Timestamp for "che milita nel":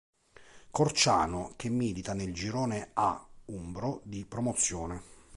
1.55-2.33